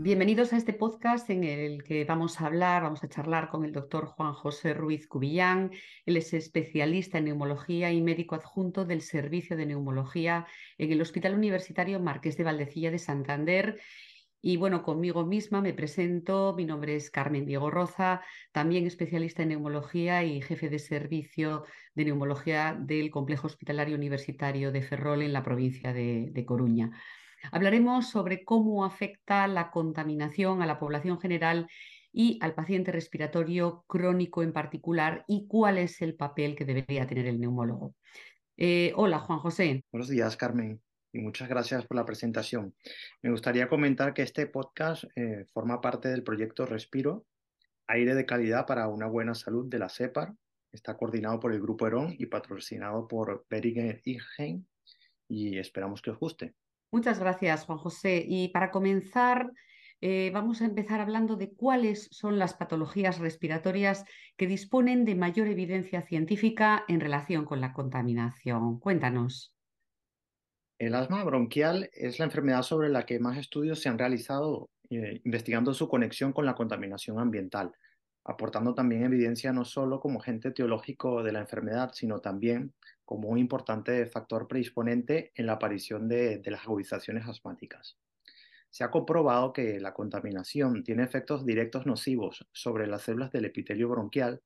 Bienvenidos 0.00 0.54
a 0.54 0.56
este 0.56 0.72
podcast 0.72 1.28
en 1.28 1.44
el 1.44 1.84
que 1.84 2.04
vamos 2.06 2.40
a 2.40 2.46
hablar, 2.46 2.82
vamos 2.82 3.04
a 3.04 3.08
charlar 3.08 3.50
con 3.50 3.66
el 3.66 3.72
doctor 3.72 4.06
Juan 4.06 4.32
José 4.32 4.72
Ruiz 4.72 5.06
Cubillán. 5.06 5.70
Él 6.06 6.16
es 6.16 6.32
especialista 6.32 7.18
en 7.18 7.26
neumología 7.26 7.92
y 7.92 8.00
médico 8.00 8.34
adjunto 8.34 8.86
del 8.86 9.02
Servicio 9.02 9.54
de 9.54 9.66
Neumología 9.66 10.46
en 10.78 10.92
el 10.92 11.02
Hospital 11.02 11.34
Universitario 11.34 12.00
Marqués 12.00 12.38
de 12.38 12.44
Valdecilla 12.44 12.90
de 12.90 12.98
Santander. 12.98 13.80
Y 14.40 14.56
bueno, 14.56 14.84
conmigo 14.84 15.26
misma 15.26 15.60
me 15.60 15.74
presento, 15.74 16.54
mi 16.56 16.64
nombre 16.64 16.94
es 16.94 17.10
Carmen 17.10 17.44
Diego 17.44 17.70
Roza, 17.70 18.22
también 18.52 18.86
especialista 18.86 19.42
en 19.42 19.48
neumología 19.48 20.22
y 20.22 20.40
jefe 20.40 20.68
de 20.68 20.78
servicio 20.78 21.64
de 21.94 22.04
neumología 22.04 22.78
del 22.78 23.10
Complejo 23.10 23.48
Hospitalario 23.48 23.96
Universitario 23.96 24.70
de 24.70 24.82
Ferrol 24.82 25.22
en 25.22 25.32
la 25.32 25.42
provincia 25.42 25.92
de, 25.92 26.44
Coruña. 26.46 26.92
Hablaremos 27.50 28.10
sobre 28.10 28.44
cómo 28.44 28.84
afecta 28.84 29.48
la 29.48 29.70
contaminación 29.72 30.62
a 30.62 30.66
la 30.66 30.78
población 30.78 31.18
general 31.18 31.68
y 32.12 32.38
al 32.40 32.54
paciente 32.54 32.92
respiratorio 32.92 33.84
crónico 33.88 34.44
en 34.44 34.52
particular 34.52 35.24
y 35.26 35.48
cuál 35.48 35.78
es 35.78 36.00
el 36.00 36.14
papel 36.14 36.54
que 36.54 36.64
debería 36.64 37.08
tener 37.08 37.26
el 37.26 37.40
neumólogo. 37.40 37.94
Eh, 38.56 38.92
hola, 38.94 39.18
Juan 39.18 39.40
José. 39.40 39.84
Buenos 39.90 40.08
días, 40.08 40.36
Carmen, 40.36 40.80
y 41.12 41.20
muchas 41.20 41.48
gracias 41.48 41.86
por 41.86 41.96
la 41.96 42.04
presentación. 42.04 42.74
Me 43.22 43.30
gustaría 43.30 43.68
comentar 43.68 44.14
que 44.14 44.22
este 44.22 44.46
podcast 44.46 45.04
eh, 45.16 45.44
forma 45.52 45.80
parte 45.80 46.08
del 46.08 46.22
proyecto 46.22 46.66
Respiro, 46.66 47.26
aire 47.86 48.14
de 48.14 48.26
calidad 48.26 48.66
para 48.66 48.88
una 48.88 49.06
buena 49.06 49.34
salud 49.34 49.66
de 49.68 49.78
la 49.78 49.88
CEPAR. 49.88 50.34
Está 50.70 50.96
coordinado 50.96 51.40
por 51.40 51.52
el 51.52 51.60
Grupo 51.60 51.86
Herón 51.86 52.14
y 52.18 52.26
patrocinado 52.26 53.08
por 53.08 53.46
Beringer 53.48 54.02
Ingenheim 54.04 54.64
y 55.28 55.58
esperamos 55.58 56.02
que 56.02 56.10
os 56.10 56.18
guste. 56.18 56.54
Muchas 56.90 57.18
gracias, 57.18 57.64
Juan 57.64 57.78
José. 57.78 58.24
Y 58.26 58.48
para 58.48 58.70
comenzar, 58.70 59.50
eh, 60.00 60.30
vamos 60.32 60.62
a 60.62 60.66
empezar 60.66 61.00
hablando 61.00 61.36
de 61.36 61.52
cuáles 61.52 62.08
son 62.10 62.38
las 62.38 62.54
patologías 62.54 63.18
respiratorias 63.18 64.04
que 64.36 64.46
disponen 64.46 65.04
de 65.04 65.14
mayor 65.14 65.48
evidencia 65.48 66.02
científica 66.02 66.84
en 66.88 67.00
relación 67.00 67.44
con 67.44 67.60
la 67.60 67.72
contaminación. 67.72 68.78
Cuéntanos. 68.78 69.52
El 70.78 70.94
asma 70.94 71.24
bronquial 71.24 71.90
es 71.92 72.20
la 72.20 72.26
enfermedad 72.26 72.62
sobre 72.62 72.88
la 72.88 73.04
que 73.04 73.18
más 73.18 73.36
estudios 73.36 73.80
se 73.80 73.88
han 73.88 73.98
realizado 73.98 74.70
eh, 74.90 75.20
investigando 75.24 75.74
su 75.74 75.88
conexión 75.88 76.32
con 76.32 76.46
la 76.46 76.54
contaminación 76.54 77.18
ambiental, 77.18 77.72
aportando 78.24 78.74
también 78.74 79.02
evidencia 79.02 79.52
no 79.52 79.64
solo 79.64 79.98
como 79.98 80.20
agente 80.20 80.52
teológico 80.52 81.24
de 81.24 81.32
la 81.32 81.40
enfermedad, 81.40 81.90
sino 81.94 82.20
también 82.20 82.74
como 83.04 83.28
un 83.28 83.38
importante 83.38 84.06
factor 84.06 84.46
predisponente 84.46 85.32
en 85.34 85.46
la 85.46 85.54
aparición 85.54 86.08
de, 86.08 86.40
las 86.44 86.62
agudizaciones 86.62 87.26
asmáticas. 87.26 87.98
Se 88.70 88.84
ha 88.84 88.90
comprobado 88.90 89.52
que 89.52 89.80
la 89.80 89.94
contaminación 89.94 90.84
tiene 90.84 91.02
efectos 91.02 91.44
directos 91.44 91.86
nocivos 91.86 92.46
sobre 92.52 92.86
las 92.86 93.02
células 93.02 93.32
del 93.32 93.46
epitelio 93.46 93.88
bronquial, 93.88 94.42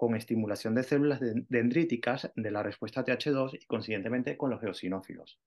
con 0.00 0.16
estimulación 0.16 0.74
de 0.74 0.82
células 0.82 1.20
dendríticas 1.50 2.32
de 2.34 2.50
la 2.50 2.62
respuesta 2.62 3.04
TH2 3.04 3.58
y 3.60 3.66
consiguientemente 3.66 4.38
con 4.38 4.48
los 4.48 4.62
eosinófilos. 4.62 5.38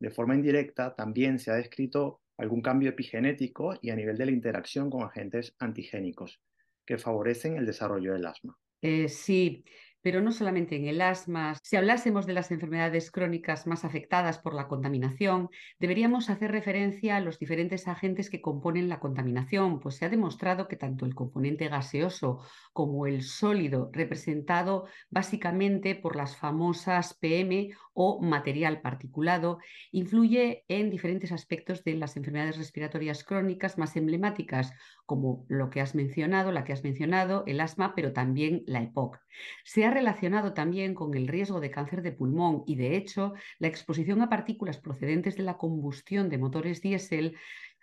De 0.00 0.10
forma 0.10 0.34
indirecta, 0.34 0.96
también 0.96 1.38
se 1.38 1.52
ha 1.52 1.54
descrito 1.54 2.20
algún 2.36 2.60
cambio 2.60 2.90
epigenético 2.90 3.78
y 3.80 3.90
a 3.90 3.94
nivel 3.94 4.18
de 4.18 4.26
la 4.26 4.32
interacción 4.32 4.90
con 4.90 5.04
agentes 5.04 5.54
antigénicos 5.60 6.40
que 6.84 6.98
favorecen 6.98 7.56
el 7.56 7.66
desarrollo 7.66 8.12
del 8.14 8.26
asma. 8.26 8.58
Eh, 8.82 9.08
sí, 9.08 9.64
pero 10.02 10.20
no 10.20 10.32
solamente 10.32 10.76
en 10.76 10.86
el 10.86 11.00
asma. 11.00 11.56
Si 11.62 11.76
hablásemos 11.76 12.26
de 12.26 12.32
las 12.32 12.50
enfermedades 12.50 13.10
crónicas 13.10 13.66
más 13.66 13.84
afectadas 13.84 14.38
por 14.38 14.54
la 14.54 14.68
contaminación, 14.68 15.48
deberíamos 15.78 16.30
hacer 16.30 16.52
referencia 16.52 17.16
a 17.16 17.20
los 17.20 17.38
diferentes 17.38 17.88
agentes 17.88 18.30
que 18.30 18.40
componen 18.40 18.88
la 18.88 19.00
contaminación, 19.00 19.80
pues 19.80 19.96
se 19.96 20.04
ha 20.04 20.08
demostrado 20.08 20.68
que 20.68 20.76
tanto 20.76 21.04
el 21.04 21.14
componente 21.14 21.68
gaseoso 21.68 22.40
como 22.72 23.06
el 23.06 23.22
sólido, 23.22 23.90
representado 23.92 24.86
básicamente 25.10 25.94
por 25.94 26.16
las 26.16 26.36
famosas 26.36 27.14
PM 27.14 27.70
o 28.02 28.18
material 28.18 28.80
particulado, 28.80 29.58
influye 29.92 30.64
en 30.68 30.88
diferentes 30.88 31.32
aspectos 31.32 31.84
de 31.84 31.96
las 31.96 32.16
enfermedades 32.16 32.56
respiratorias 32.56 33.24
crónicas 33.24 33.76
más 33.76 33.94
emblemáticas, 33.94 34.72
como 35.04 35.44
lo 35.48 35.68
que 35.68 35.82
has 35.82 35.94
mencionado, 35.94 36.50
la 36.50 36.64
que 36.64 36.72
has 36.72 36.82
mencionado, 36.82 37.44
el 37.46 37.60
asma, 37.60 37.94
pero 37.94 38.14
también 38.14 38.62
la 38.66 38.80
EPOC. 38.80 39.20
Se 39.64 39.84
ha 39.84 39.90
relacionado 39.90 40.54
también 40.54 40.94
con 40.94 41.12
el 41.14 41.28
riesgo 41.28 41.60
de 41.60 41.70
cáncer 41.70 42.00
de 42.00 42.12
pulmón 42.12 42.62
y, 42.66 42.76
de 42.76 42.96
hecho, 42.96 43.34
la 43.58 43.68
exposición 43.68 44.22
a 44.22 44.30
partículas 44.30 44.78
procedentes 44.78 45.36
de 45.36 45.42
la 45.42 45.58
combustión 45.58 46.30
de 46.30 46.38
motores 46.38 46.80
diésel 46.80 47.36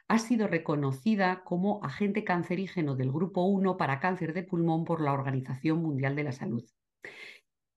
ha 0.07 0.17
sido 0.17 0.47
reconocida 0.47 1.44
como 1.44 1.79
agente 1.83 2.23
cancerígeno 2.23 2.95
del 2.95 3.11
grupo 3.11 3.44
1 3.44 3.77
para 3.77 4.00
cáncer 4.00 4.33
de 4.33 4.41
pulmón 4.41 4.83
por 4.83 5.00
la 5.00 5.13
Organización 5.13 5.79
Mundial 5.79 6.16
de 6.16 6.23
la 6.23 6.31
Salud. 6.31 6.66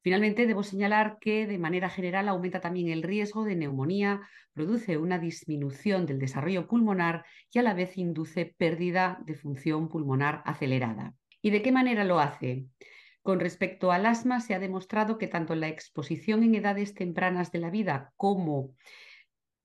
Finalmente, 0.02 0.46
debo 0.46 0.62
señalar 0.62 1.18
que 1.20 1.46
de 1.46 1.58
manera 1.58 1.90
general 1.90 2.28
aumenta 2.28 2.60
también 2.60 2.88
el 2.88 3.02
riesgo 3.02 3.44
de 3.44 3.56
neumonía, 3.56 4.22
produce 4.54 4.96
una 4.96 5.18
disminución 5.18 6.06
del 6.06 6.18
desarrollo 6.18 6.66
pulmonar 6.66 7.24
y 7.52 7.58
a 7.58 7.62
la 7.62 7.74
vez 7.74 7.98
induce 7.98 8.54
pérdida 8.56 9.18
de 9.26 9.34
función 9.34 9.88
pulmonar 9.88 10.42
acelerada. 10.46 11.14
¿Y 11.42 11.50
de 11.50 11.62
qué 11.62 11.70
manera 11.70 12.04
lo 12.04 12.18
hace? 12.18 12.66
Con 13.22 13.40
respecto 13.40 13.92
al 13.92 14.06
asma, 14.06 14.40
se 14.40 14.54
ha 14.54 14.58
demostrado 14.58 15.18
que 15.18 15.26
tanto 15.26 15.54
la 15.54 15.68
exposición 15.68 16.42
en 16.42 16.54
edades 16.54 16.94
tempranas 16.94 17.52
de 17.52 17.58
la 17.58 17.70
vida 17.70 18.12
como 18.16 18.70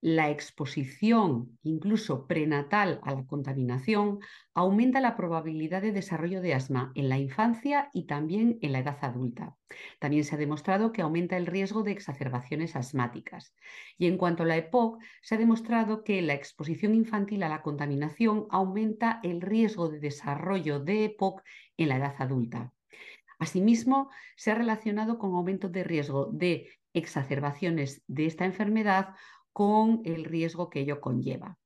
la 0.05 0.29
exposición, 0.29 1.57
incluso 1.63 2.27
prenatal, 2.27 2.99
a 3.01 3.15
la 3.15 3.25
contaminación, 3.25 4.19
aumenta 4.53 5.01
la 5.01 5.17
probabilidad 5.17 5.81
de 5.81 5.91
desarrollo 5.91 6.41
de 6.41 6.53
asma 6.53 6.91
en 6.93 7.09
la 7.09 7.17
infancia 7.17 7.89
y 7.91 8.05
también 8.05 8.59
en 8.61 8.73
la 8.73 8.79
edad 8.81 8.99
adulta. 9.01 9.55
También 9.97 10.23
se 10.23 10.35
ha 10.35 10.37
demostrado 10.37 10.91
que 10.91 11.01
aumenta 11.01 11.37
el 11.37 11.47
riesgo 11.47 11.81
de 11.81 11.93
exacerbaciones 11.93 12.75
asmáticas. 12.75 13.55
Y 13.97 14.05
en 14.05 14.19
cuanto 14.19 14.43
a 14.43 14.45
la 14.45 14.57
EPOC, 14.57 15.01
se 15.23 15.33
ha 15.33 15.37
demostrado 15.39 16.03
que 16.03 16.21
la 16.21 16.35
exposición 16.35 16.93
infantil 16.93 17.41
a 17.41 17.49
la 17.49 17.63
contaminación 17.63 18.45
aumenta 18.51 19.19
el 19.23 19.41
riesgo 19.41 19.89
de 19.89 19.99
desarrollo 19.99 20.79
de 20.79 21.05
EPOC 21.05 21.41
en 21.77 21.89
la 21.89 21.97
edad 21.97 22.13
adulta. 22.19 22.71
Asimismo, 23.39 24.11
se 24.35 24.51
ha 24.51 24.55
relacionado 24.55 25.17
con 25.17 25.33
aumento 25.33 25.67
de 25.67 25.83
riesgo 25.83 26.29
de 26.31 26.69
exacerbaciones 26.93 28.03
de 28.05 28.27
esta 28.27 28.45
enfermedad 28.45 29.15
con 29.55 30.01
el 30.03 30.25
riesgo 30.25 30.69
que 30.69 30.81
ello 30.81 30.99
conlleva. 30.99 31.57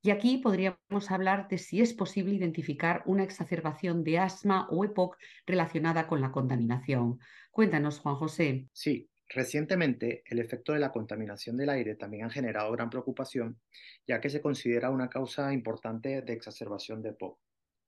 Y 0.00 0.10
aquí 0.10 0.38
podríamos 0.38 1.10
hablar 1.10 1.46
de 1.48 1.58
si 1.58 1.82
es 1.82 1.92
posible 1.92 2.32
identificar 2.32 3.02
una 3.04 3.22
exacerbación 3.22 4.02
de 4.02 4.18
asma 4.18 4.66
o 4.70 4.82
EPOC 4.82 5.18
relacionada 5.46 6.06
con 6.06 6.22
la 6.22 6.32
contaminación. 6.32 7.18
Cuéntanos, 7.50 7.98
Juan 7.98 8.14
José. 8.14 8.66
Sí, 8.72 9.10
recientemente 9.28 10.22
el 10.24 10.38
efecto 10.38 10.72
de 10.72 10.78
la 10.78 10.90
contaminación 10.90 11.58
del 11.58 11.68
aire 11.68 11.96
también 11.96 12.24
ha 12.24 12.30
generado 12.30 12.72
gran 12.72 12.88
preocupación, 12.88 13.60
ya 14.06 14.22
que 14.22 14.30
se 14.30 14.40
considera 14.40 14.88
una 14.88 15.10
causa 15.10 15.52
importante 15.52 16.22
de 16.22 16.32
exacerbación 16.32 17.02
de 17.02 17.10
EPOC 17.10 17.38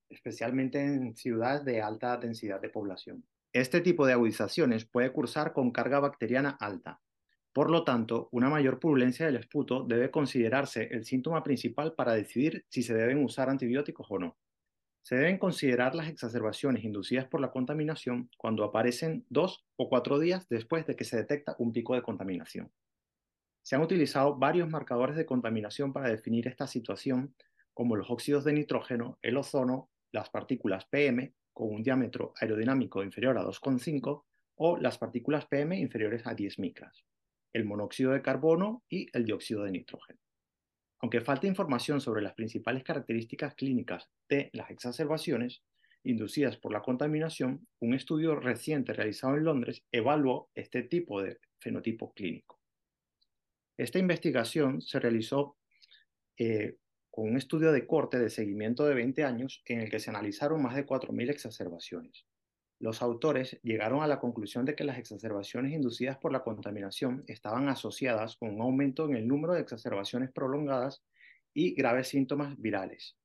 especialmente 0.09 0.81
en 0.81 1.17
ciudades 1.17 1.65
de 1.65 1.83
alta 1.83 2.17
densidad 2.17 2.61
de 2.61 2.69
población. 2.69 3.25
Este 3.53 3.81
tipo 3.81 4.07
de 4.07 4.13
agudizaciones 4.13 4.85
puede 4.85 5.13
cursar 5.13 5.53
con 5.53 5.71
carga 5.71 5.99
bacteriana 5.99 6.57
alta. 6.61 7.01
Por 7.57 7.71
lo 7.71 7.85
tanto, 7.85 8.29
una 8.33 8.51
mayor 8.51 8.79
purulencia 8.79 9.25
del 9.25 9.37
esputo 9.37 9.83
debe 9.83 10.11
considerarse 10.11 10.91
el 10.93 11.07
síntoma 11.07 11.43
principal 11.43 11.95
para 11.95 12.13
decidir 12.13 12.67
si 12.69 12.83
se 12.83 12.93
deben 12.93 13.25
usar 13.25 13.49
antibióticos 13.49 14.07
o 14.11 14.19
no. 14.19 14.37
Se 15.01 15.17
deben 15.17 15.39
considerar 15.39 15.95
las 15.95 16.11
exacerbaciones 16.11 16.85
inducidas 16.85 17.29
por 17.29 17.41
la 17.41 17.51
contaminación 17.51 18.29
cuando 18.37 18.63
aparecen 18.63 19.25
dos 19.31 19.65
o 19.77 19.89
cuatro 19.89 20.19
días 20.19 20.47
después 20.51 20.87
de 20.87 20.97
que 20.97 21.05
se 21.05 21.17
detecta 21.17 21.57
un 21.59 21.73
pico 21.73 21.95
de 21.95 22.03
contaminación. 22.03 22.71
Se 23.63 23.75
han 23.75 23.81
utilizado 23.81 24.37
varios 24.37 24.69
marcadores 24.69 25.17
de 25.17 25.25
contaminación 25.25 25.95
para 25.95 26.11
definir 26.11 26.49
esta 26.49 26.67
situación, 26.67 27.35
como 27.73 27.97
los 27.97 28.11
óxidos 28.11 28.45
de 28.45 28.53
nitrógeno, 28.53 29.19
el 29.23 29.39
ozono 29.39 29.89
las 30.13 30.29
partículas 30.29 30.85
PM 30.85 31.33
con 31.55 31.73
un 31.73 31.83
diámetro 31.83 32.35
aerodinámico 32.39 33.03
inferior 33.03 33.39
a 33.39 33.45
2,5 33.45 34.25
o 34.57 34.77
las 34.77 34.99
partículas 34.99 35.47
PM 35.47 35.75
inferiores 35.81 36.27
a 36.27 36.35
10 36.35 36.59
micras, 36.59 37.07
el 37.57 37.65
monóxido 37.65 38.13
de 38.13 38.21
carbono 38.21 38.85
y 38.87 39.07
el 39.17 39.25
dióxido 39.25 39.65
de 39.65 39.71
nitrógeno. 39.71 40.21
Aunque 41.01 41.23
falta 41.23 41.47
información 41.47 42.03
sobre 42.03 42.21
las 42.21 42.35
principales 42.35 42.85
características 42.85 43.55
clínicas 43.55 44.11
de 44.29 44.51
las 44.53 44.71
exacerbaciones 44.71 45.63
inducidas 46.05 46.59
por 46.59 46.73
la 46.73 46.83
contaminación, 46.83 47.67
un 47.81 47.95
estudio 47.95 48.37
reciente 48.37 48.93
realizado 48.93 49.37
en 49.37 49.45
Londres 49.45 49.83
evaluó 49.91 50.51
este 50.55 50.83
tipo 50.83 51.23
de 51.23 51.41
fenotipo 51.59 52.13
clínico. 52.13 52.61
Esta 53.79 53.99
investigación 53.99 54.83
se 54.83 55.01
realizó 55.01 55.57
eh, 56.37 56.77
con 57.11 57.31
un 57.31 57.39
estudio 57.39 57.73
de 57.73 57.87
corte 57.87 58.19
de 58.19 58.29
seguimiento 58.29 58.85
de 58.85 58.95
20 58.95 59.25
años 59.25 59.63
en 59.65 59.81
el 59.81 59.91
que 59.91 59.99
se 59.99 60.11
analizaron 60.11 60.63
más 60.63 60.77
de 60.77 60.85
4.000 60.85 61.31
exacerbaciones. 61.31 62.27
Los 62.79 63.01
autores 63.01 63.59
llegaron 63.63 64.03
a 64.03 64.07
la 64.07 64.21
conclusión 64.21 64.67
de 64.67 64.75
que 64.75 64.85
las 64.85 64.99
exacerbaciones 64.99 65.73
inducidas 65.73 66.19
por 66.19 66.33
la 66.33 66.43
contaminación 66.43 67.25
estaban 67.27 67.69
asociadas 67.69 68.37
con 68.37 68.51
un 68.55 68.61
aumento 68.61 69.07
en 69.07 69.17
el 69.17 69.27
número 69.27 69.55
de 69.55 69.61
exacerbaciones 69.61 70.31
prolongadas 70.31 71.03
y 71.55 71.75
graves 71.75 72.09
síntomas 72.09 72.61
virales. 72.61 73.17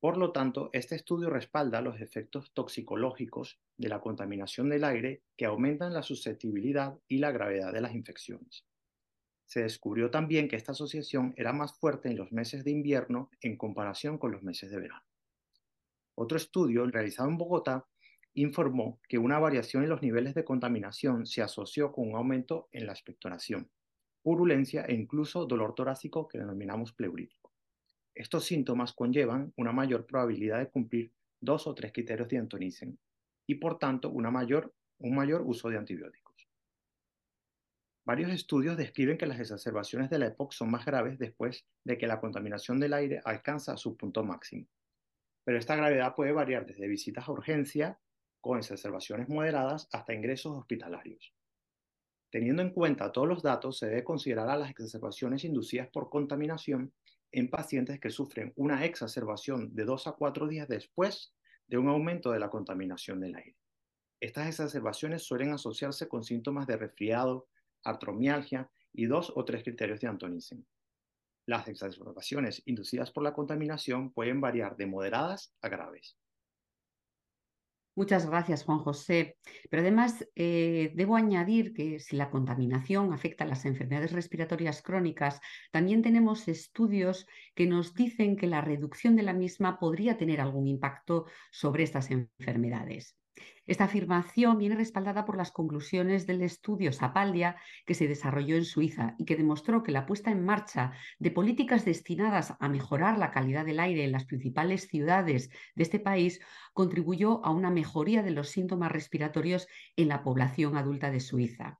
Por 0.00 0.16
lo 0.16 0.32
tanto, 0.32 0.70
este 0.72 0.94
estudio 0.94 1.30
respalda 1.30 1.80
los 1.80 2.00
efectos 2.00 2.52
toxicológicos 2.52 3.58
de 3.76 3.88
la 3.88 4.00
contaminación 4.00 4.68
del 4.68 4.84
aire 4.84 5.22
que 5.36 5.46
aumentan 5.46 5.94
la 5.94 6.02
susceptibilidad 6.02 6.96
y 7.08 7.18
la 7.18 7.32
gravedad 7.32 7.72
de 7.72 7.80
las 7.80 7.94
infecciones. 7.94 8.64
Se 9.46 9.62
descubrió 9.62 10.10
también 10.10 10.46
que 10.46 10.56
esta 10.56 10.72
asociación 10.72 11.32
era 11.36 11.54
más 11.54 11.76
fuerte 11.78 12.10
en 12.10 12.18
los 12.18 12.30
meses 12.32 12.64
de 12.64 12.70
invierno 12.70 13.30
en 13.40 13.56
comparación 13.56 14.18
con 14.18 14.30
los 14.30 14.42
meses 14.42 14.70
de 14.70 14.78
verano. 14.78 15.06
Otro 16.14 16.36
estudio 16.36 16.86
realizado 16.86 17.30
en 17.30 17.38
Bogotá 17.38 17.86
informó 18.42 19.00
que 19.08 19.18
una 19.18 19.38
variación 19.38 19.82
en 19.82 19.88
los 19.88 20.02
niveles 20.02 20.34
de 20.34 20.44
contaminación 20.44 21.26
se 21.26 21.42
asoció 21.42 21.92
con 21.92 22.08
un 22.08 22.16
aumento 22.16 22.68
en 22.72 22.86
la 22.86 22.92
expectoración, 22.92 23.70
purulencia 24.22 24.84
e 24.84 24.94
incluso 24.94 25.46
dolor 25.46 25.74
torácico 25.74 26.28
que 26.28 26.38
denominamos 26.38 26.92
pleurítico. 26.92 27.52
Estos 28.14 28.44
síntomas 28.44 28.92
conllevan 28.92 29.52
una 29.56 29.72
mayor 29.72 30.06
probabilidad 30.06 30.58
de 30.58 30.70
cumplir 30.70 31.12
dos 31.40 31.66
o 31.66 31.74
tres 31.74 31.92
criterios 31.92 32.28
de 32.28 32.38
Antonisen 32.38 32.98
y 33.46 33.56
por 33.56 33.78
tanto 33.78 34.10
un 34.10 34.32
mayor 34.32 35.42
uso 35.44 35.68
de 35.68 35.78
antibióticos. 35.78 36.48
Varios 38.04 38.30
estudios 38.30 38.76
describen 38.76 39.18
que 39.18 39.26
las 39.26 39.38
exacerbaciones 39.38 40.10
de 40.10 40.18
la 40.18 40.26
EPOC 40.26 40.52
son 40.52 40.70
más 40.70 40.84
graves 40.84 41.18
después 41.18 41.66
de 41.84 41.98
que 41.98 42.06
la 42.06 42.20
contaminación 42.20 42.78
del 42.80 42.94
aire 42.94 43.20
alcanza 43.24 43.76
su 43.76 43.96
punto 43.96 44.24
máximo. 44.24 44.66
Pero 45.44 45.58
esta 45.58 45.76
gravedad 45.76 46.14
puede 46.14 46.32
variar 46.32 46.66
desde 46.66 46.88
visitas 46.88 47.28
a 47.28 47.32
urgencia 47.32 47.98
con 48.40 48.58
exacerbaciones 48.58 49.28
moderadas 49.28 49.88
hasta 49.92 50.14
ingresos 50.14 50.56
hospitalarios. 50.56 51.34
Teniendo 52.30 52.62
en 52.62 52.70
cuenta 52.70 53.10
todos 53.10 53.26
los 53.26 53.42
datos, 53.42 53.78
se 53.78 53.86
debe 53.86 54.04
considerar 54.04 54.50
a 54.50 54.56
las 54.56 54.70
exacerbaciones 54.70 55.44
inducidas 55.44 55.88
por 55.88 56.10
contaminación 56.10 56.92
en 57.32 57.48
pacientes 57.48 58.00
que 58.00 58.10
sufren 58.10 58.52
una 58.56 58.84
exacerbación 58.84 59.74
de 59.74 59.84
2 59.84 60.06
a 60.06 60.12
4 60.12 60.46
días 60.46 60.68
después 60.68 61.34
de 61.66 61.78
un 61.78 61.88
aumento 61.88 62.30
de 62.30 62.40
la 62.40 62.50
contaminación 62.50 63.20
del 63.20 63.36
aire. 63.36 63.56
Estas 64.20 64.48
exacerbaciones 64.48 65.22
suelen 65.22 65.52
asociarse 65.52 66.08
con 66.08 66.24
síntomas 66.24 66.66
de 66.66 66.76
resfriado, 66.76 67.48
artromialgia 67.84 68.70
y 68.92 69.06
dos 69.06 69.32
o 69.34 69.44
tres 69.44 69.62
criterios 69.62 70.00
de 70.00 70.08
Antonisen. 70.08 70.66
Las 71.46 71.68
exacerbaciones 71.68 72.62
inducidas 72.66 73.10
por 73.10 73.22
la 73.22 73.32
contaminación 73.32 74.12
pueden 74.12 74.40
variar 74.40 74.76
de 74.76 74.86
moderadas 74.86 75.54
a 75.62 75.68
graves. 75.68 76.18
Muchas 77.98 78.30
gracias, 78.30 78.62
Juan 78.62 78.78
José. 78.78 79.38
Pero 79.68 79.82
además, 79.82 80.24
eh, 80.36 80.92
debo 80.94 81.16
añadir 81.16 81.74
que 81.74 81.98
si 81.98 82.14
la 82.14 82.30
contaminación 82.30 83.12
afecta 83.12 83.42
a 83.42 83.48
las 83.48 83.64
enfermedades 83.64 84.12
respiratorias 84.12 84.82
crónicas, 84.82 85.40
también 85.72 86.00
tenemos 86.00 86.46
estudios 86.46 87.26
que 87.56 87.66
nos 87.66 87.94
dicen 87.94 88.36
que 88.36 88.46
la 88.46 88.60
reducción 88.60 89.16
de 89.16 89.24
la 89.24 89.32
misma 89.32 89.80
podría 89.80 90.16
tener 90.16 90.40
algún 90.40 90.68
impacto 90.68 91.26
sobre 91.50 91.82
estas 91.82 92.12
enfermedades. 92.12 93.16
Esta 93.66 93.84
afirmación 93.84 94.58
viene 94.58 94.76
respaldada 94.76 95.24
por 95.24 95.36
las 95.36 95.52
conclusiones 95.52 96.26
del 96.26 96.42
estudio 96.42 96.92
Sapaldia 96.92 97.56
que 97.86 97.94
se 97.94 98.08
desarrolló 98.08 98.56
en 98.56 98.64
Suiza 98.64 99.14
y 99.18 99.24
que 99.24 99.36
demostró 99.36 99.82
que 99.82 99.92
la 99.92 100.06
puesta 100.06 100.30
en 100.30 100.44
marcha 100.44 100.92
de 101.18 101.30
políticas 101.30 101.84
destinadas 101.84 102.54
a 102.60 102.68
mejorar 102.68 103.18
la 103.18 103.30
calidad 103.30 103.64
del 103.64 103.80
aire 103.80 104.04
en 104.04 104.12
las 104.12 104.24
principales 104.24 104.88
ciudades 104.88 105.50
de 105.74 105.82
este 105.82 106.00
país 106.00 106.40
contribuyó 106.72 107.44
a 107.44 107.50
una 107.50 107.70
mejoría 107.70 108.22
de 108.22 108.30
los 108.30 108.48
síntomas 108.48 108.92
respiratorios 108.92 109.68
en 109.96 110.08
la 110.08 110.22
población 110.22 110.76
adulta 110.76 111.10
de 111.10 111.20
Suiza 111.20 111.78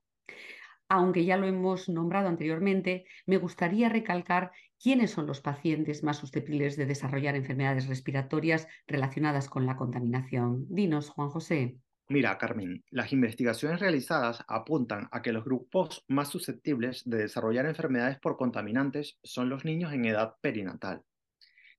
aunque 0.89 1.23
ya 1.23 1.37
lo 1.37 1.47
hemos 1.47 1.87
nombrado 1.87 2.27
anteriormente, 2.27 3.05
me 3.27 3.37
gustaría 3.37 3.89
recalcar 3.89 4.51
quiénes 4.81 5.11
son 5.11 5.27
los 5.27 5.39
pacientes 5.39 6.03
más 6.03 6.17
susceptibles 6.17 6.75
de 6.77 6.87
desarrollar 6.87 7.35
enfermedades 7.35 7.87
respiratorias 7.87 8.67
relacionadas 8.87 9.49
con 9.49 9.65
la 9.65 9.75
contaminación. 9.75 10.65
Dinos, 10.67 11.09
Juan 11.09 11.29
José. 11.29 11.77
Mira, 12.07 12.39
Carmen, 12.39 12.83
las 12.89 13.13
investigaciones 13.13 13.79
realizadas 13.79 14.43
apuntan 14.47 15.07
a 15.11 15.21
que 15.21 15.31
los 15.31 15.45
grupos 15.45 16.03
más 16.07 16.29
susceptibles 16.29 17.07
de 17.07 17.17
desarrollar 17.17 17.67
enfermedades 17.67 18.17
por 18.17 18.35
contaminantes 18.35 19.19
son 19.23 19.47
los 19.47 19.63
niños 19.63 19.93
en 19.93 20.05
edad 20.05 20.33
perinatal, 20.41 21.03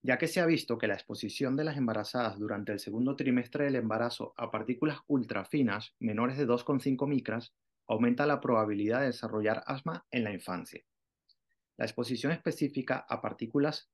ya 0.03 0.19
que 0.19 0.29
se 0.29 0.39
ha 0.39 0.47
visto 0.47 0.79
que 0.79 0.87
la 0.87 0.95
exposición 0.95 1.57
de 1.57 1.65
las 1.65 1.77
embarazadas 1.77 2.39
durante 2.39 2.71
el 2.71 2.79
segundo 2.79 3.17
trimestre 3.17 3.65
del 3.65 3.75
embarazo 3.75 4.33
a 4.37 4.53
partículas 4.53 4.99
ultrafinas 5.09 5.97
menores 5.99 6.39
de 6.39 6.47
2,5 6.47 7.09
micras 7.09 7.53
aumenta 7.90 8.25
la 8.25 8.40
probabilidad 8.40 9.00
de 9.00 9.06
desarrollar 9.06 9.64
asma 9.66 10.06
en 10.12 10.22
la 10.22 10.32
infancia. 10.32 10.81
La 11.76 11.87
exposición 11.87 12.31
específica 12.31 13.04
a 13.08 13.20
partículas 13.20 13.90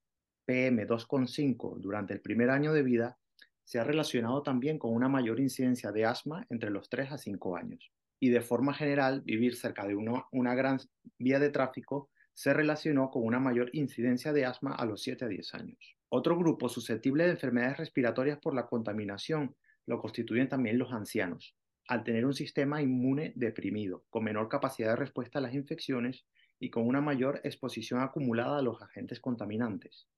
PM2,5 0.47 1.79
durante 1.79 2.13
el 2.13 2.21
primer 2.21 2.51
año 2.51 2.75
de 2.75 2.83
vida 2.83 3.19
se 3.65 3.79
ha 3.79 3.85
relacionado 3.85 4.43
también 4.43 4.79
con 4.79 4.93
una 4.93 5.09
mayor 5.09 5.41
incidencia 5.41 5.93
de 5.93 6.05
asma 6.05 6.47
entre 6.51 6.69
los 6.69 6.91
3 6.91 7.13
a 7.13 7.17
5 7.17 7.57
años. 7.57 7.91
Y 8.21 8.29
de 8.29 8.43
forma 8.43 8.75
general, 8.75 9.23
vivir 9.23 9.57
cerca 9.57 9.87
de 9.87 9.97
una 9.97 10.55
gran 10.55 10.79
vía 11.19 11.39
de 11.39 11.49
tráfico 11.49 12.11
se 12.35 12.53
relacionó 12.53 13.11
con 13.11 13.25
una 13.25 13.39
mayor 13.39 13.71
incidencia 13.73 14.35
de 14.35 14.45
asma 14.45 14.75
a 14.75 14.85
los 14.85 15.03
7 15.03 15.25
a 15.25 15.29
10 15.29 15.55
años. 15.55 15.97
Otro 16.11 16.37
grupo 16.37 16.69
susceptible 16.69 17.25
de 17.25 17.31
enfermedades 17.31 17.79
respiratorias 17.79 18.39
por 18.41 18.55
la 18.55 18.67
contaminación 18.67 19.57
lo 19.87 19.99
constituyen 19.99 20.51
también 20.51 20.77
los 20.77 20.93
ancianos, 20.93 21.57
al 21.89 22.05
tener 22.05 22.27
un 22.27 22.35
sistema 22.35 22.83
inmune 22.83 23.33
deprimido, 23.37 24.05
con 24.11 24.25
menor 24.25 24.49
capacidad 24.49 24.91
de 24.91 24.97
respuesta 24.97 25.39
a 25.39 25.43
las 25.43 25.55
infecciones 25.55 26.27
y 26.59 26.71
con 26.71 26.87
una 26.87 27.01
mayor 27.01 27.41
exposición 27.45 28.01
acumulada 28.01 28.59
a 28.59 28.63
los 28.63 28.81
agentes 28.83 29.21
contaminantes 29.21 30.09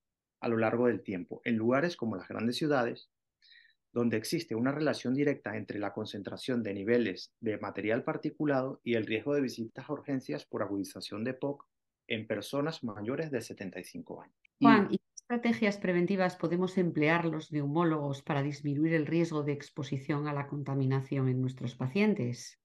a 0.41 0.49
lo 0.49 0.57
largo 0.57 0.87
del 0.87 1.03
tiempo, 1.03 1.41
en 1.45 1.57
lugares 1.57 1.97
como 1.97 2.17
las 2.17 2.29
grandes 2.29 2.57
ciudades, 2.57 3.11
donde 3.93 4.17
existe 4.17 4.55
una 4.55 4.71
relación 4.71 5.15
directa 5.15 5.57
entre 5.57 5.79
la 5.79 5.93
concentración 5.93 6.63
de 6.63 6.75
niveles 6.75 7.33
de 7.41 7.59
material 7.59 8.05
particulado 8.05 8.81
y 8.85 8.95
el 8.95 9.07
riesgo 9.07 9.35
de 9.35 9.41
visitas 9.41 9.89
a 9.89 9.93
urgencias 9.93 10.45
por 10.45 10.63
agudización 10.63 11.25
de 11.25 11.35
POC 11.35 11.67
en 12.07 12.27
personas 12.27 12.85
mayores 12.85 13.31
de 13.31 13.41
75 13.41 14.23
años. 14.23 14.37
Juan, 14.61 14.91
estrategias 15.31 15.77
preventivas 15.77 16.37
podemos 16.37 16.79
emplear 16.79 17.27
los 17.27 17.53
neumólogos 17.53 18.23
para 18.23 18.43
disminuir 18.43 18.95
el 18.95 19.05
riesgo 19.05 19.43
de 19.43 19.53
exposición 19.53 20.27
a 20.27 20.33
la 20.33 20.47
contaminación 20.47 21.29
en 21.29 21.43
nuestros 21.43 21.75
pacientes? 21.75 22.59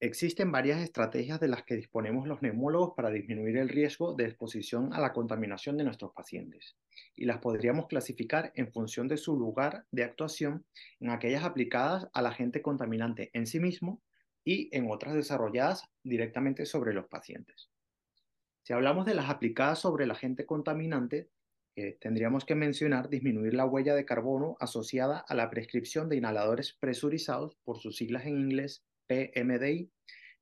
Existen 0.00 0.50
varias 0.50 0.80
estrategias 0.80 1.40
de 1.40 1.48
las 1.48 1.62
que 1.64 1.76
disponemos 1.76 2.26
los 2.26 2.40
neumólogos 2.40 2.94
para 2.96 3.10
disminuir 3.10 3.58
el 3.58 3.68
riesgo 3.68 4.14
de 4.14 4.24
exposición 4.24 4.94
a 4.94 4.98
la 4.98 5.12
contaminación 5.12 5.76
de 5.76 5.84
nuestros 5.84 6.14
pacientes 6.14 6.78
y 7.16 7.26
las 7.26 7.36
podríamos 7.36 7.86
clasificar 7.86 8.50
en 8.54 8.72
función 8.72 9.06
de 9.06 9.18
su 9.18 9.36
lugar 9.36 9.84
de 9.90 10.04
actuación 10.04 10.64
en 11.00 11.10
aquellas 11.10 11.44
aplicadas 11.44 12.08
al 12.14 12.24
agente 12.24 12.62
contaminante 12.62 13.28
en 13.34 13.46
sí 13.46 13.60
mismo 13.60 14.00
y 14.42 14.74
en 14.74 14.90
otras 14.90 15.12
desarrolladas 15.12 15.84
directamente 16.02 16.64
sobre 16.64 16.94
los 16.94 17.08
pacientes. 17.08 17.68
Si 18.62 18.72
hablamos 18.72 19.04
de 19.04 19.14
las 19.14 19.28
aplicadas 19.28 19.80
sobre 19.80 20.04
el 20.04 20.10
agente 20.12 20.46
contaminante, 20.46 21.28
tendríamos 22.00 22.44
que 22.44 22.54
mencionar 22.54 23.08
disminuir 23.08 23.54
la 23.54 23.64
huella 23.64 23.94
de 23.94 24.04
carbono 24.04 24.56
asociada 24.60 25.18
a 25.18 25.34
la 25.34 25.50
prescripción 25.50 26.08
de 26.08 26.16
inhaladores 26.16 26.72
presurizados, 26.72 27.56
por 27.64 27.78
sus 27.78 27.96
siglas 27.96 28.26
en 28.26 28.38
inglés 28.38 28.84
PMDI, 29.06 29.90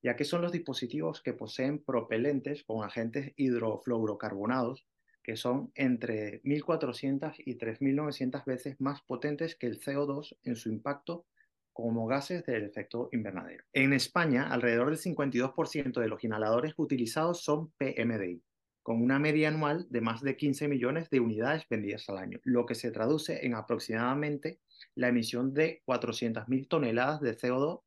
ya 0.01 0.15
que 0.15 0.25
son 0.25 0.41
los 0.41 0.51
dispositivos 0.51 1.21
que 1.21 1.33
poseen 1.33 1.83
propelentes 1.83 2.63
con 2.63 2.83
agentes 2.83 3.33
hidrofluorocarbonados 3.35 4.85
que 5.29 5.35
son 5.35 5.71
entre 5.75 6.41
1.400 6.41 7.35
y 7.45 7.57
3.900 7.57 8.45
veces 8.45 8.81
más 8.81 9.01
potentes 9.03 9.55
que 9.55 9.67
el 9.67 9.79
CO2 9.79 10.35
en 10.43 10.55
su 10.55 10.69
impacto 10.69 11.27
como 11.71 12.07
gases 12.07 12.43
del 12.45 12.63
efecto 12.63 13.09
invernadero. 13.11 13.63
En 13.73 13.93
España, 13.93 14.47
alrededor 14.47 14.89
del 14.89 14.97
52% 14.97 15.99
de 15.99 16.07
los 16.07 16.23
inhaladores 16.23 16.73
utilizados 16.77 17.43
son 17.43 17.69
PMDI 17.77 18.41
con 18.89 19.03
una 19.03 19.19
media 19.19 19.49
anual 19.49 19.85
de 19.91 20.01
más 20.01 20.19
de 20.21 20.35
15 20.35 20.67
millones 20.67 21.11
de 21.11 21.19
unidades 21.19 21.63
vendidas 21.69 22.09
al 22.09 22.17
año, 22.17 22.39
lo 22.43 22.65
que 22.65 22.73
se 22.73 22.89
traduce 22.89 23.45
en 23.45 23.53
aproximadamente 23.53 24.61
la 24.95 25.09
emisión 25.09 25.53
de 25.53 25.83
400.000 25.85 26.67
toneladas 26.67 27.21
de 27.21 27.37
CO2 27.37 27.83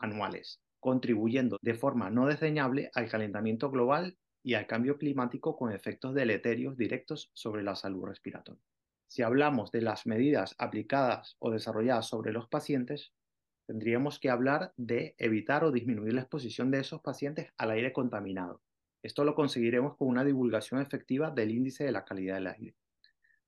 anuales, 0.00 0.60
contribuyendo 0.80 1.58
de 1.62 1.74
forma 1.74 2.10
no 2.10 2.26
desdeñable 2.26 2.90
al 2.92 3.08
calentamiento 3.08 3.70
global 3.70 4.18
y 4.42 4.54
al 4.54 4.66
cambio 4.66 4.98
climático 4.98 5.56
con 5.56 5.70
efectos 5.70 6.12
deleterios 6.12 6.76
directos 6.76 7.30
sobre 7.34 7.62
la 7.62 7.76
salud 7.76 8.06
respiratoria. 8.06 8.64
Si 9.06 9.22
hablamos 9.22 9.70
de 9.70 9.82
las 9.82 10.08
medidas 10.08 10.56
aplicadas 10.58 11.36
o 11.38 11.52
desarrolladas 11.52 12.08
sobre 12.08 12.32
los 12.32 12.48
pacientes, 12.48 13.12
tendríamos 13.68 14.18
que 14.18 14.28
hablar 14.28 14.72
de 14.76 15.14
evitar 15.18 15.62
o 15.62 15.70
disminuir 15.70 16.14
la 16.14 16.22
exposición 16.22 16.72
de 16.72 16.80
esos 16.80 17.00
pacientes 17.00 17.52
al 17.58 17.70
aire 17.70 17.92
contaminado, 17.92 18.60
esto 19.02 19.24
lo 19.24 19.34
conseguiremos 19.34 19.96
con 19.96 20.08
una 20.08 20.24
divulgación 20.24 20.80
efectiva 20.80 21.30
del 21.30 21.50
índice 21.50 21.84
de 21.84 21.92
la 21.92 22.04
calidad 22.04 22.36
del 22.36 22.46
aire. 22.46 22.74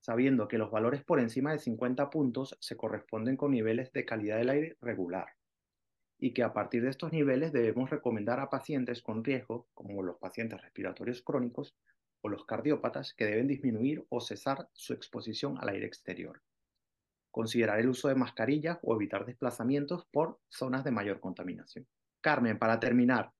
sabiendo 0.00 0.49
que 0.49 0.58
los 0.58 0.70
valores 0.70 1.02
por 1.02 1.18
encima 1.18 1.52
de 1.52 1.58
50 1.58 2.11
puntos 2.11 2.58
se 2.61 2.76
corresponden 2.76 3.38
con 3.38 3.52
niveles 3.52 3.90
de 3.92 4.04
calidad 4.04 4.37
del 4.37 4.50
aire 4.50 4.76
regular 4.82 5.28
y 6.18 6.32
que 6.32 6.42
a 6.42 6.52
partir 6.52 6.82
de 6.82 6.90
estos 6.90 7.12
niveles 7.12 7.52
debemos 7.52 7.90
recomendar 7.90 8.40
a 8.40 8.50
pacientes 8.50 9.02
con 9.02 9.25
riesgo, 9.25 9.68
como 9.75 10.02
los 10.02 10.18
pacientes 10.18 10.61
respiratorios 10.61 11.23
crónicos 11.23 11.76
o 12.23 12.28
los 12.28 12.44
cardiópatas, 12.44 13.14
que 13.14 13.26
deben 13.26 13.49
disminuir 13.49 14.04
o 14.08 14.20
cesar 14.20 14.68
su 14.73 14.92
exposición 14.92 15.58
al 15.58 15.70
aire 15.70 15.87
exterior. 15.87 16.42
Considerar 17.30 17.80
el 17.80 17.88
uso 17.88 18.08
de 18.08 18.14
mascarillas 18.14 18.78
o 18.82 18.94
evitar 18.94 19.26
desplazamientos 19.26 20.06
por 20.06 20.38
zonas 20.49 20.84
de 20.84 20.92
mayor 20.92 21.20
contaminación. 21.20 21.87
Carmen, 22.20 22.58
para 22.58 22.80
terminar, 22.80 23.32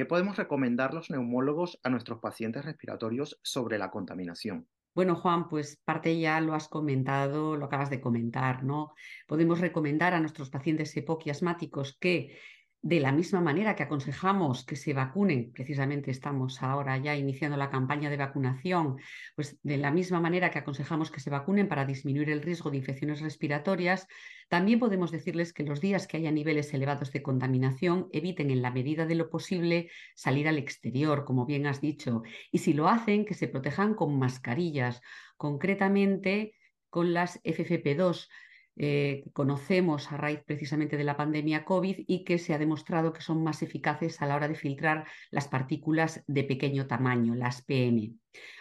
¿qué 0.00 0.06
podemos 0.06 0.38
recomendar 0.38 0.94
los 0.94 1.10
neumólogos 1.10 1.78
a 1.82 1.90
nuestros 1.90 2.20
pacientes 2.20 2.64
respiratorios 2.64 3.38
sobre 3.42 3.76
la 3.76 3.90
contaminación? 3.90 4.66
Bueno, 4.94 5.14
Juan, 5.14 5.46
pues 5.46 5.78
parte 5.84 6.18
ya 6.18 6.40
lo 6.40 6.54
has 6.54 6.68
comentado, 6.68 7.54
lo 7.54 7.66
acabas 7.66 7.90
de 7.90 8.00
comentar, 8.00 8.64
¿no? 8.64 8.94
Podemos 9.26 9.60
recomendar 9.60 10.14
a 10.14 10.20
nuestros 10.20 10.48
pacientes 10.48 10.90
asmáticos 11.28 11.98
que 12.00 12.38
de 12.82 12.98
la 12.98 13.12
misma 13.12 13.42
manera 13.42 13.76
que 13.76 13.82
aconsejamos 13.82 14.64
que 14.64 14.74
se 14.74 14.94
vacunen, 14.94 15.52
precisamente 15.52 16.10
estamos 16.10 16.62
ahora 16.62 16.96
ya 16.96 17.14
iniciando 17.14 17.58
la 17.58 17.68
campaña 17.68 18.08
de 18.08 18.16
vacunación, 18.16 18.96
pues 19.36 19.58
de 19.62 19.76
la 19.76 19.90
misma 19.90 20.18
manera 20.18 20.50
que 20.50 20.58
aconsejamos 20.58 21.10
que 21.10 21.20
se 21.20 21.28
vacunen 21.28 21.68
para 21.68 21.84
disminuir 21.84 22.30
el 22.30 22.40
riesgo 22.40 22.70
de 22.70 22.78
infecciones 22.78 23.20
respiratorias, 23.20 24.06
también 24.48 24.78
podemos 24.78 25.10
decirles 25.10 25.52
que 25.52 25.62
los 25.62 25.80
días 25.82 26.06
que 26.06 26.16
haya 26.16 26.30
niveles 26.30 26.72
elevados 26.72 27.12
de 27.12 27.22
contaminación 27.22 28.08
eviten 28.12 28.50
en 28.50 28.62
la 28.62 28.70
medida 28.70 29.04
de 29.04 29.14
lo 29.14 29.28
posible 29.28 29.90
salir 30.14 30.48
al 30.48 30.56
exterior, 30.56 31.24
como 31.24 31.44
bien 31.44 31.66
has 31.66 31.82
dicho, 31.82 32.22
y 32.50 32.58
si 32.58 32.72
lo 32.72 32.88
hacen, 32.88 33.26
que 33.26 33.34
se 33.34 33.48
protejan 33.48 33.94
con 33.94 34.18
mascarillas, 34.18 35.02
concretamente 35.36 36.54
con 36.88 37.12
las 37.12 37.42
FFP2 37.42 38.28
eh, 38.76 39.24
conocemos 39.32 40.10
a 40.12 40.16
raíz 40.16 40.40
precisamente 40.44 40.96
de 40.96 41.04
la 41.04 41.16
pandemia 41.16 41.64
COVID 41.64 42.04
y 42.06 42.24
que 42.24 42.38
se 42.38 42.54
ha 42.54 42.58
demostrado 42.58 43.12
que 43.12 43.20
son 43.20 43.42
más 43.42 43.62
eficaces 43.62 44.22
a 44.22 44.26
la 44.26 44.36
hora 44.36 44.48
de 44.48 44.54
filtrar 44.54 45.06
las 45.30 45.48
partículas 45.48 46.22
de 46.26 46.44
pequeño 46.44 46.86
tamaño, 46.86 47.34
las 47.34 47.62
PM. 47.62 48.14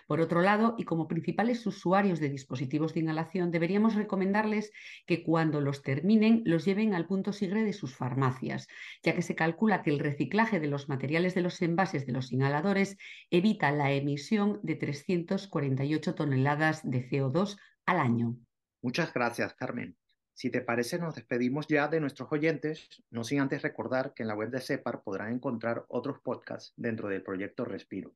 Por 0.07 0.21
otro 0.21 0.41
lado, 0.41 0.73
y 0.75 0.85
como 0.85 1.07
principales 1.07 1.65
usuarios 1.67 2.19
de 2.19 2.29
dispositivos 2.29 2.95
de 2.95 3.01
inhalación, 3.01 3.51
deberíamos 3.51 3.93
recomendarles 3.93 4.71
que 5.05 5.21
cuando 5.21 5.61
los 5.61 5.83
terminen 5.83 6.41
los 6.45 6.65
lleven 6.65 6.95
al 6.95 7.05
punto 7.05 7.31
sigre 7.31 7.63
de 7.63 7.73
sus 7.73 7.95
farmacias, 7.95 8.67
ya 9.03 9.13
que 9.13 9.21
se 9.21 9.35
calcula 9.35 9.83
que 9.83 9.91
el 9.91 9.99
reciclaje 9.99 10.59
de 10.59 10.67
los 10.67 10.89
materiales 10.89 11.35
de 11.35 11.41
los 11.41 11.61
envases 11.61 12.07
de 12.07 12.13
los 12.13 12.31
inhaladores 12.31 12.97
evita 13.29 13.71
la 13.71 13.91
emisión 13.91 14.59
de 14.63 14.75
348 14.75 16.15
toneladas 16.15 16.81
de 16.89 17.07
CO2 17.07 17.57
al 17.85 17.99
año. 17.99 18.35
Muchas 18.81 19.13
gracias, 19.13 19.53
Carmen. 19.53 19.98
Si 20.33 20.50
te 20.50 20.62
parece, 20.62 20.98
nos 21.00 21.15
despedimos 21.15 21.67
ya 21.67 21.89
de 21.89 22.00
nuestros 22.00 22.31
oyentes, 22.31 22.88
no 23.09 23.25
sin 23.25 23.41
antes 23.41 23.62
recordar 23.62 24.13
que 24.13 24.24
en 24.24 24.29
la 24.29 24.36
web 24.36 24.50
de 24.50 24.62
CEPAR 24.62 25.03
podrán 25.03 25.33
encontrar 25.33 25.86
otros 25.89 26.19
podcasts 26.21 26.74
dentro 26.77 27.09
del 27.09 27.24
proyecto 27.24 27.65
Respiro. 27.65 28.15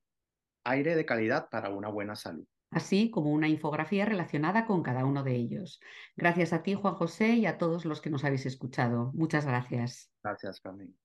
Aire 0.64 0.96
de 0.96 1.06
calidad 1.06 1.50
para 1.50 1.70
una 1.70 1.90
buena 1.90 2.16
salud. 2.16 2.48
Así 2.72 3.12
como 3.12 3.32
una 3.32 3.50
infografía 3.50 4.06
relacionada 4.06 4.66
con 4.66 4.84
cada 4.84 5.06
uno 5.06 5.24
de 5.24 5.36
ellos. 5.36 5.82
Gracias 6.16 6.54
a 6.54 6.64
ti, 6.64 6.76
Juan 6.76 6.96
José, 6.96 7.34
y 7.34 7.46
a 7.46 7.58
todos 7.58 7.84
los 7.84 8.00
que 8.00 8.10
nos 8.10 8.24
habéis 8.24 8.46
escuchado. 8.46 9.12
Muchas 9.14 9.46
gracias. 9.46 10.10
Gracias, 10.24 10.62
Carmen. 10.62 10.96